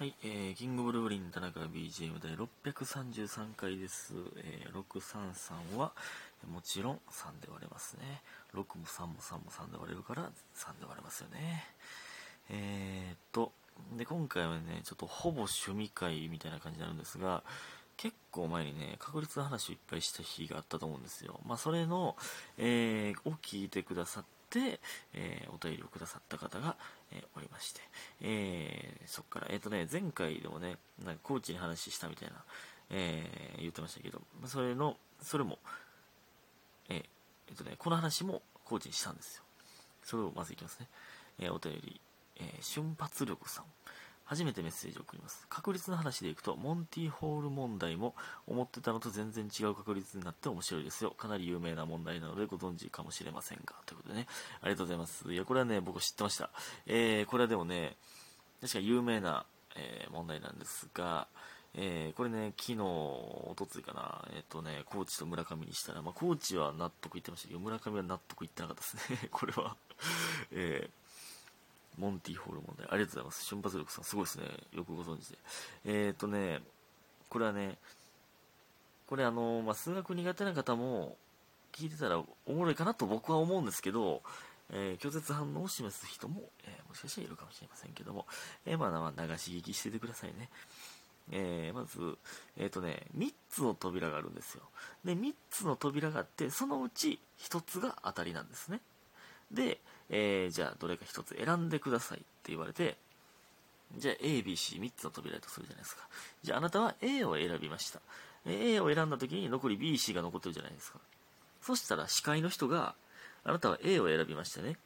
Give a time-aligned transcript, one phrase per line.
[0.00, 4.14] はい、えー、キングブルーリン田中 BGM 第633回です。
[4.38, 5.92] えー、633は、
[6.50, 8.22] もちろん3で割れますね。
[8.54, 10.22] 6も3も3も3で割れるから
[10.56, 11.66] 3で割れますよね。
[12.48, 13.52] えーっと、
[13.98, 17.42] で、今回はね、ちょっとほぼ趣味会みたいな感じになるんですが、
[17.98, 21.40] 結構前にね、確率の話をいっぱいした日があったと思うんですよ。
[21.44, 22.16] まあ、それの、
[22.56, 26.76] えー、を聞いてくださって、えーお便りをくださった方が、
[27.12, 27.80] えーおりまして、
[28.22, 32.34] えーそっから、えっ、とね、前回でもね、なんかコーチに話したみたいな、
[32.90, 35.58] えー言ってましたけど、それの、それも、
[36.88, 37.04] えー
[37.48, 39.44] えっ、とね、この話もコーチにしたんですよ。
[40.02, 40.88] それをまずいきますね。
[41.38, 42.00] えーお便り、
[42.36, 43.64] え瞬発力さん。
[44.30, 45.44] 初めてメッセージを送ります。
[45.48, 48.14] 確率の話でいくと、モンティホール問題も
[48.46, 51.10] 思ってたのと全然違う確率になって面白いですよ。
[51.10, 53.74] かなり有名な問題なのでご存知かもしれませんが。
[53.86, 54.28] ということでね、
[54.60, 55.32] ありがとうございます。
[55.32, 56.50] いや、これはね、僕知ってました。
[56.86, 57.96] えー、これはでもね、
[58.60, 61.26] 確か有名な、えー問題なんですが、
[61.74, 69.28] えーこれね、昨日、おとついかな、えっ、とね、コーチと村上にしたら、まあ、コーチは納得いってましたけど、村上は納得いってなかったですね。
[69.32, 69.76] これは、
[70.52, 70.99] えー
[71.98, 72.88] モンティホール問題。
[72.90, 73.44] ありがとうございます。
[73.44, 74.46] 瞬発力さん、すごいですね。
[74.72, 75.38] よくご存知で。
[75.84, 76.60] えっ、とね、
[77.28, 77.78] これはね、
[79.06, 81.16] これあの、まあ、数学苦手な方も
[81.72, 84.22] 聞いてたらおもろいかなと僕は思うんですけど、
[84.72, 88.26] えー拒絶反応を示す人も、えーもしかしたらいるかもしれませんけども、
[88.66, 90.48] えーまあ、まあ流し聞きしててくださいね。
[91.32, 92.18] えーまず、
[92.56, 94.62] えっ、とね、3つの扉があるんですよ。
[95.04, 98.80] で、3つの扉があって、そのうち1つが当たりなんですね。
[99.52, 102.96] で、えーじゃあどれか1つ選んでくださいって言われて、
[103.96, 106.02] じゃあ A、B、C、3つの扉だとするじゃないですか。
[106.42, 108.00] じゃああなたは A を選びました。
[108.46, 110.98] A を選んだ時に残り B、C が残ってるじゃないですか。
[111.62, 112.94] そしたら司会の人が、
[113.44, 114.76] あなたは A を選びましたね。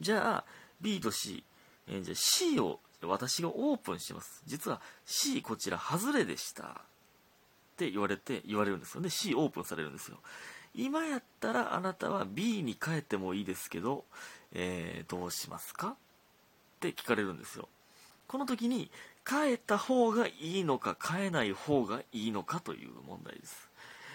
[0.00, 0.44] じゃあ
[0.80, 1.44] B と C、
[1.88, 4.42] えーじゃあ C を私がオープンします。
[4.46, 6.64] 実は C こちら外れでした。
[6.64, 6.66] っ
[7.78, 9.08] て言われて、言われるんですよね。
[9.08, 10.18] C オープンされるんですよ。
[10.80, 14.04] 今やったらあなたは B に変えてもいいですけど、
[14.52, 15.88] えーどうしますか？
[15.88, 15.94] っ
[16.78, 17.68] て聞かれるんですよ。
[18.28, 18.88] この時に
[19.28, 23.68] 変えた方がいいのか変えない方がいいのかという問題です。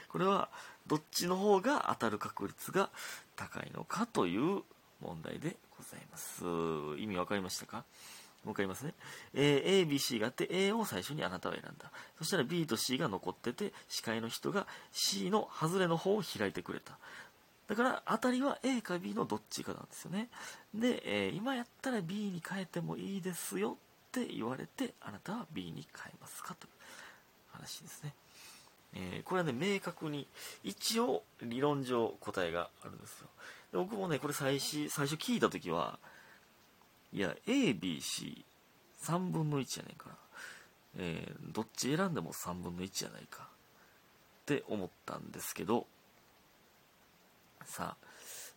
[0.07, 0.47] これは
[0.87, 2.89] どっちの方が当たる確率が
[3.35, 4.61] 高いのかという
[5.01, 6.45] 問題でございます。
[6.97, 7.83] 意味わかりましたか？
[8.43, 8.93] もう一回言いますね。
[9.33, 11.91] え A、B、C があって A を最初にあなたは選んだ。
[12.17, 16.97] そしたら B と C が残ってて司会の人が C の外れの方を開いてくれた。
[17.67, 20.29] だから当たりは A か B のどっちかなんですよね。
[20.73, 23.77] で、えー今やったら B に変えてもいいですよ
[24.09, 26.71] って言われてあなたは B に変えますかという
[27.53, 28.13] 話ですね。
[28.95, 30.27] えーこれはね、明確に、
[30.63, 33.27] 一応、理論上答えがあるんですよ。
[33.71, 35.97] で僕もね、これ最初、最初聞いたときは、
[37.13, 38.43] いや、A、B、C、
[39.03, 40.15] 3分の1やねんから、
[40.97, 45.85] えーどっち選んでも3分の1やないか、って思ったんですけど、
[47.65, 48.07] さあ、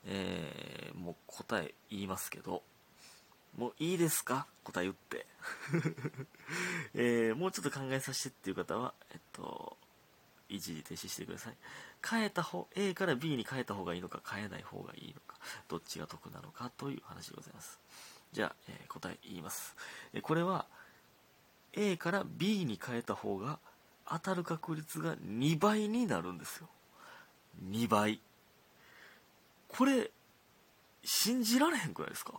[0.07, 2.63] えーもう答え言いますけど、
[3.59, 4.47] もういいですか？
[4.65, 5.27] 答え言って。
[6.95, 9.77] えーもうちょっと考えさせてっていう方は、えっと、
[10.49, 11.57] 一時停止してください。
[12.09, 15.37] 変えた方、A から B に変えた方がいいのか、変えない方がいいのか、
[15.69, 17.79] どっちが得なのかという話でございます。
[18.33, 19.75] じゃあ、えー答え言います。
[20.13, 20.67] えーこれは、
[21.75, 23.59] A から B に変えた方が
[24.09, 26.69] 当たる確率が2倍になるんですよ。
[27.71, 28.21] 2倍。
[29.69, 30.11] これ、
[31.05, 32.33] 信じられへんくないですか？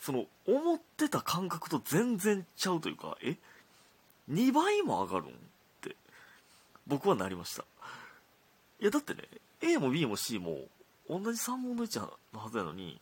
[0.00, 3.36] その、思ってた感覚と全然ちゃうというか、え
[4.30, 5.28] ?2 倍も上がるん？
[5.28, 5.32] っ
[5.80, 5.94] て、
[6.86, 7.64] 僕はなりました。
[8.80, 9.22] いや、だってね、
[9.60, 10.66] A も B も C も
[11.08, 12.00] 同じ3分の1
[12.32, 13.00] のはずやのに、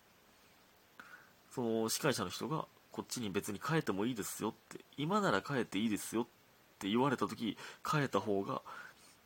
[1.54, 6.26] その司会者の人がこっちに別に変えてもいいですよって、今なら変えていいですよっ
[6.78, 7.56] て言われた時、
[7.90, 8.62] 変えた方が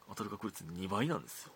[0.09, 1.53] 当たる確率2倍なんですよ。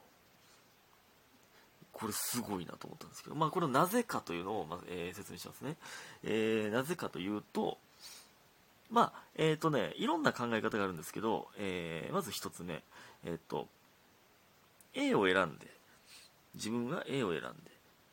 [1.92, 5.76] これすごいなと思ったんですけど、まあこれなぜかというのをまず、えー説明しますね。
[6.22, 7.78] えーなぜかというと、
[8.90, 12.82] まあ、えっ、とね、いろんな考え方があるんですけど、えーまず一つ目、
[13.24, 13.68] えっ、と、
[14.94, 15.66] A を選んで、
[16.54, 17.48] 自分が A を選んで、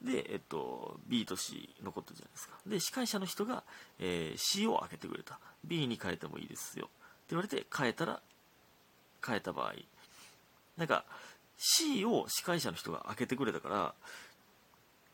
[0.06, 2.56] で、えっと、B と C 残ってるじゃないですか。
[2.68, 3.63] で、司会者の人が、
[4.00, 5.40] えー C を開けてくれた。
[5.63, 6.86] B に変えてもいいですよ。
[6.86, 6.94] って
[7.30, 8.22] 言われて、変えたら、
[9.25, 9.74] 変えた場合、
[10.78, 11.06] なんか、
[11.57, 13.94] C を司会者の人が開けてくれたから、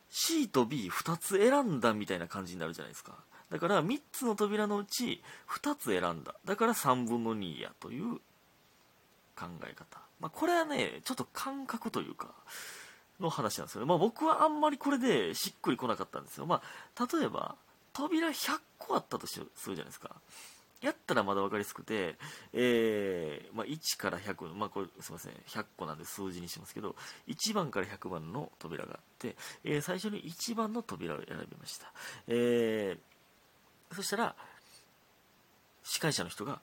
[0.10, 3.16] C と B2 つ選んだみたいな感じになるじゃないですか。
[3.50, 6.36] だから3つの扉のうち2つ選んだ。
[6.46, 8.16] だから3分の2やという
[9.36, 10.00] 考え方。
[10.20, 12.34] まあこれはね、ちょっと感覚というか、
[13.22, 13.88] の話なんですよね。
[13.88, 16.46] まあ僕はあんまりこれでしっくりこなかったんですよ。
[16.46, 16.62] ま
[16.96, 17.56] あ例えば、
[17.94, 20.12] 扉100個あったとするじゃないですか。
[20.82, 22.16] やったらまだ分かりやすくて、
[22.54, 26.96] えーまあ、1から100、まあ、これすみません100個なんで数字にしますけど
[27.28, 31.94] 1番から100番の扉があって、えー、最初に1番の扉を選びました、
[32.28, 34.36] えー、そしたら
[35.84, 36.62] 司会者の人が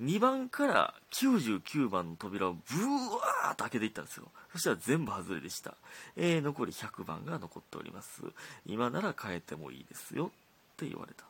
[0.00, 4.26] 2番から99番の扉をブワーッと開けていったんですよ。
[4.52, 5.74] そしたら全部外れでした、
[6.16, 8.22] えー、残り100番が残っております。
[8.66, 10.28] 今なら変えてもいいですよっ
[10.76, 11.24] て言われた、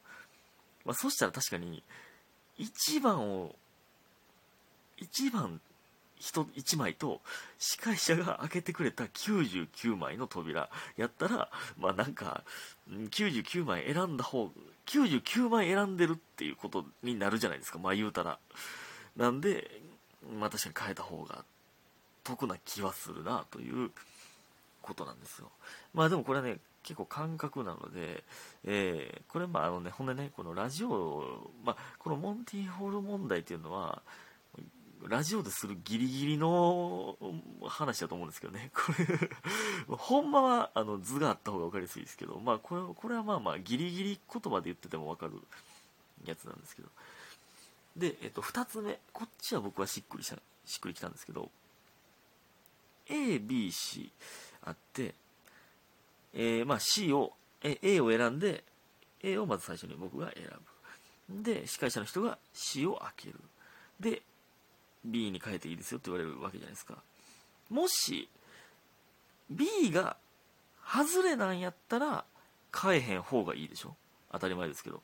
[0.84, 1.82] まあ、そしたら確かに
[2.58, 3.54] 1番を
[4.98, 5.60] 1番
[6.18, 7.20] 人1枚と
[7.58, 10.68] 司会者が開けてくれた99枚の扉。
[10.96, 12.44] やったらまあなんか
[12.90, 14.50] 99枚選んだ方
[14.86, 17.78] 99枚選んでるっていうことになるじゃないですか。
[17.78, 18.38] まあ言うたら。
[19.16, 19.70] なんで
[20.38, 21.44] まあ確かに変えた方が
[22.24, 23.90] 得な気はするなという
[24.82, 25.50] ことなんですよ。
[25.94, 28.22] まあでもこれはね結構感覚なので、
[28.64, 34.02] えー、これまああのねほんでねこのラジオ、まあ、このモンティーホール問題っていうのは
[35.08, 37.17] ラジオでするギリギリの
[37.67, 38.70] 話だと思うんですけどね。
[38.75, 45.41] これほんまはあの図があった方が分かりやすいですけど、まあこれこれはまあまあギリギリ言葉で言ってても分かる
[46.25, 46.88] やつなんですけど。
[47.97, 48.99] で、えっと、2つ目。
[49.12, 50.37] こっちは僕はしっくりした、
[50.67, 51.50] しっくりきたんですけど、
[53.06, 54.11] A、B、C
[54.62, 55.14] あって、
[56.35, 57.32] えー、まあ C を、
[57.62, 58.64] え A を選んで、
[59.23, 60.44] A をまず最初に僕が選
[61.29, 61.43] ぶ。
[61.43, 63.41] で、司会者の人が C を開ける。
[63.99, 64.23] で、
[65.06, 66.99] B に変えていいですよって言われるわけじゃないですか。
[67.70, 68.29] もし、
[69.50, 70.17] B が
[70.85, 72.25] 外れなんやったら、
[72.79, 73.97] 変えへん方がいいでしょ
[74.32, 75.03] 当たり前ですけど。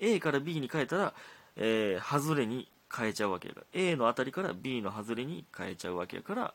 [0.00, 1.14] A から B に変えたら、
[1.56, 3.66] えー、外れに変えちゃうわけやから。
[3.72, 6.54] A の当たりから B の外れに変えちゃうわけやから、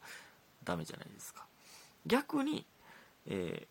[0.63, 1.45] ダメじゃないですか。
[2.05, 2.65] 逆に、
[3.27, 3.67] えー、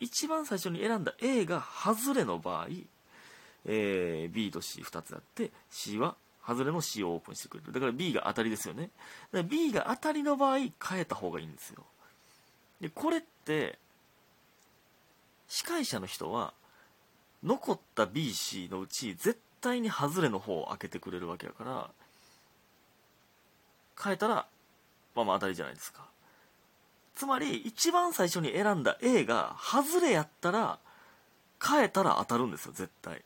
[0.00, 2.68] 一番最初に選んだ A が外れの場合、
[3.64, 6.16] えー、B と C2 つあって C は
[6.48, 7.72] 外れの C をオープンしてくれる。
[7.74, 8.84] だから B が当たりですよね。
[8.84, 8.92] だか
[9.32, 11.84] ら B が当たりの場合変えた方がいいんですよ。
[12.80, 13.78] でこれって
[15.46, 16.54] 司会者の人は
[17.44, 21.90] 残った BC のうち絶対に外れの方を開けてくれるわけやから
[24.02, 24.46] 変えたら
[25.14, 26.06] まあまあ当たりじゃないですか。
[27.14, 30.78] つまり一番最初に選んだ A が外れやったら
[31.62, 33.22] 変えたら当たるんですよ絶対。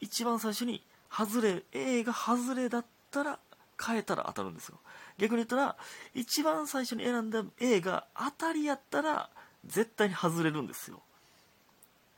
[0.00, 0.82] 一番最初に
[1.16, 3.38] 外れ A が外れだったら
[3.80, 4.78] 変えたら当たるんですよ。
[5.18, 5.76] 逆に言ったら
[6.14, 9.30] 一番最初に選んだ A が当たりやったら
[9.64, 11.00] 絶対に外れるんですよ。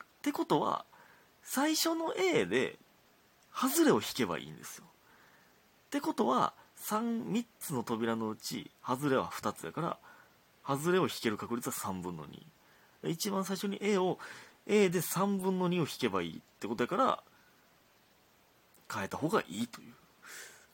[0.03, 0.85] ってことは
[1.43, 2.79] 最初の A で
[3.55, 4.85] 外れを引けばいいんですよ。
[4.87, 9.99] ってことは 3, 3つの扉のうち外れは2つやから
[10.67, 14.19] 外れを引ける確率は3分の2一番最初に A を
[14.67, 17.23] A で3分の2を引けばいいってことやから
[18.93, 19.93] 変えた方がいいという。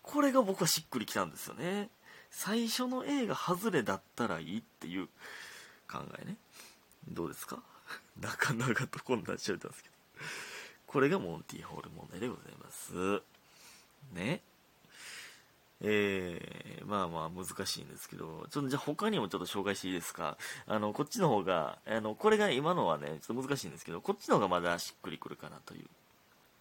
[0.02, 1.88] これが僕はしっくりきたんですよね。
[2.30, 5.06] 最初の A が外れだったらいいっていう
[5.90, 6.36] 考えね。
[7.08, 7.62] どうですか？
[8.20, 9.94] なかなかとこんなっちゃったんですけど
[10.86, 13.22] これがモンティーホール問題でございます。
[14.12, 14.40] ね。
[15.84, 20.36] えー、まあまあ難しいんですけど、ちょっとじゃあ他にもちょっと紹介していいですか？
[20.66, 25.86] あの、こっちの方が、あの、これが今のはね、ちょっと難しいんですけど、こっちの方がまだしっくりくるかなという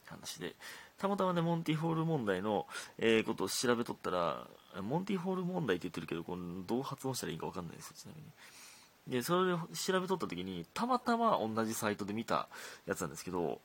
[0.07, 0.55] 話で、
[1.01, 2.67] たまたまね、モンティホール問題の、
[2.99, 4.45] えー、ことを調べとったら、
[4.83, 9.17] モンティホール問題って言ってるけど、これどう発音したらいいかわかんないですよ、ちなみに。
[9.17, 12.47] で、それを調べとった時に、たまたま同じサイトで見た
[12.85, 13.59] やつなんですけど、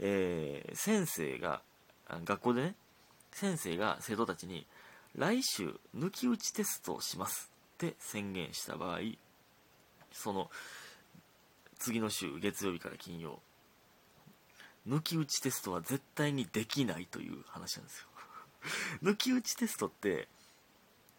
[0.00, 1.62] えー、先生が、
[2.24, 2.74] 学校でね、
[3.30, 4.66] 先生が生徒たちに、
[5.14, 8.98] 来週抜き打ちテストをしますって宣言した場合、
[10.10, 10.50] その
[11.78, 13.38] 次の週月曜日から金曜
[14.88, 18.08] 抜き打ちテストは絶対にできないという話なんですよ
[19.02, 20.28] 抜き打ちテストって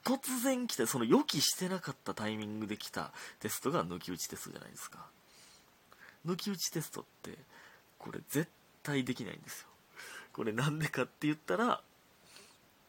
[0.03, 5.07] 突然来てその予期してなかったタイミングで来たテストが抜き打ちテストじゃないですか
[6.25, 7.37] 抜き打ちテストって
[7.97, 8.49] これ絶
[8.83, 9.69] 対できないんですよ
[10.31, 11.81] これなんでかって言ったら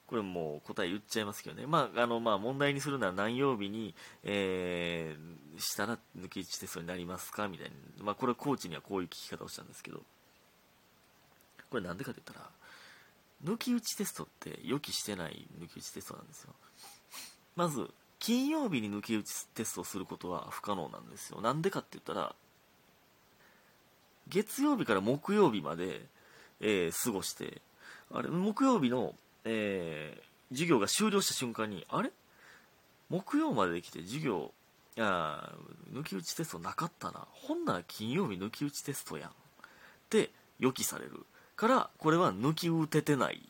[0.07, 1.67] これもう答え言っちゃいますけどね。
[1.67, 3.93] まあ、あの、まあ、問題にするなら何曜日に、
[4.23, 8.05] えー、したら抜き打ちテストになりますかみたいな。
[8.05, 10.03] まあ、これコーチにはこういう聞き方をしたんですけど。
[11.77, 12.51] これなんでかって言ったら、
[13.45, 16.55] 抜き打ちテストって予期してない抜き打ちテストなんですよ。
[17.55, 21.43] まず、金曜日に抜き打ちテストをすることは不可能なんですよ。
[21.43, 22.35] なんでかって言ったら、
[24.29, 26.07] 月曜日から木曜日まで、
[26.61, 27.61] えー、過ごして、
[28.11, 29.15] あれ、木曜日の、
[29.45, 32.11] えー、授業が終了した瞬間に、あれ？
[33.11, 34.55] 木曜までできて授業、
[34.97, 35.53] いや、
[35.93, 37.29] 抜き打ちテストなかったな。
[37.33, 39.29] ほんなら金曜日抜き打ちテストやん。
[39.29, 39.33] っ
[40.09, 40.31] て
[40.61, 41.27] 予期される。
[41.57, 43.41] からこれは抜き打ててない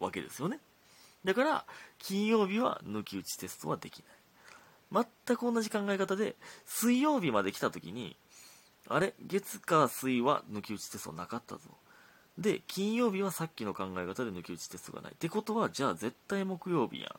[0.00, 0.58] わけですよね。
[1.24, 1.64] だから
[1.98, 4.02] 金曜日は抜き打ちテストはでき
[4.92, 5.04] ない。
[5.26, 6.34] 全く同じ考え方で
[6.66, 8.16] 水曜日まで来た時に
[8.88, 9.14] あれ？
[9.20, 11.60] 月火水は抜き打ちテストなかったぞ。
[12.38, 15.12] で金曜日はさっきの考え方で抜き打ちテストがない。
[15.12, 17.10] ってことはじゃあ絶対木曜日やん。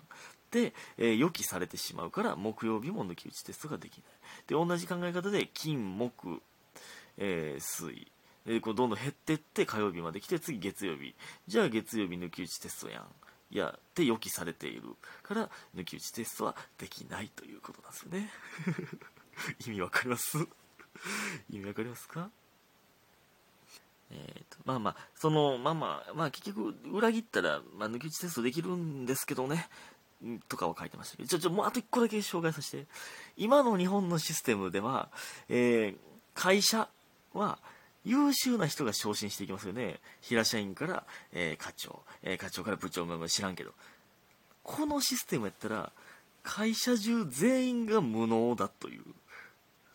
[0.51, 4.03] で、えー、予期されてしまうから木曜日も抜き打ちテストができない。
[4.47, 6.41] で同じ考え方で金木、
[7.17, 8.07] えー、水。
[8.45, 11.15] でこうどんどん減ってって火曜日まで来て次月曜日。
[11.47, 13.05] じゃあ月曜日抜き打ちテストやん。
[13.51, 14.83] いやって予期されている。
[15.21, 18.29] から抜き打ちテストはできないということなんですよね。
[19.67, 20.38] 意味わかります？
[21.50, 22.29] 意味わかりますか？
[24.12, 29.67] えーと、まあまあ、その、まあまあ、まあ結局、裏切ったら、まあ、抜き打ちテストできるんですけどね、
[30.50, 32.88] とかは書いてましたけど、ちょ、ちょ、もうあと1個だけ紹介させて。
[33.38, 35.09] 今の日本のシステムでは、
[35.50, 35.97] えー、
[36.35, 36.89] 会社
[37.33, 37.57] は、
[38.05, 40.00] 優秀な人が昇進していきますよね。
[40.22, 43.74] 平社員から、えー、課長、えー、課長から部長、まあ、知らんけど。
[44.63, 45.91] このシステムやったら、
[46.41, 49.03] 会社中全員が無能だという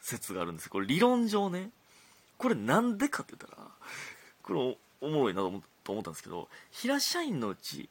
[0.00, 1.70] 説があるんですこれ理論上ね。
[2.38, 3.68] これなんでかって言ったら、
[4.42, 5.48] これおもろいなと
[5.92, 7.88] 思ったんですけど、平社員のうち、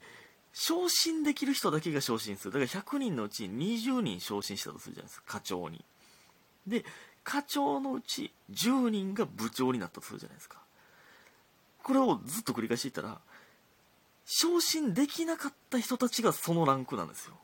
[0.53, 2.59] 昇進できる人だけが昇進する。
[2.59, 5.83] だから100人のうち20人昇進したとするじゃないですか、課長に。
[6.65, 6.83] で、
[7.27, 10.59] 課長のうち10人が部長になったとするじゃないですか。
[11.83, 13.19] これをずっと繰り返していったら、
[14.25, 17.35] 昇進できなかった人たちがそのランクなんですよ。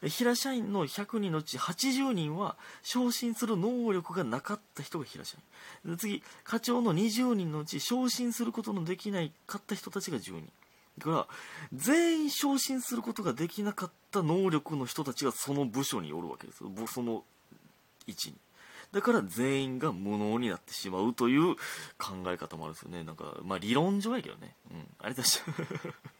[0.00, 2.54] 平社員の100人のうち80人は
[2.84, 5.36] 昇進する能力がなかった人が平社
[5.84, 10.52] 員次課長の20人のうち昇進することのできないかった人たちが10人
[10.98, 11.26] だから
[11.72, 16.58] 全員昇進することができなかった能力の人たちがその部署におるわけです
[16.92, 17.24] その
[18.06, 18.36] 位置に
[18.92, 21.56] だから全員が無能になってしまうという
[21.98, 23.04] 考え方もあるんですよね。
[23.04, 24.56] なんかまあ理論上やけどね。
[24.70, 24.78] うん。
[24.98, 25.40] ありがとうございまし。
[26.04, 26.10] た